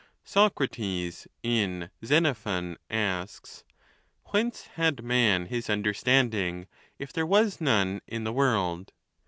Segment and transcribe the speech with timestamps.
[0.25, 0.31] XI.
[0.31, 3.63] Socrates, in Xenophon, asks,"
[4.31, 6.65] Whence had man his understanding,
[6.97, 8.93] if there was none in the world?"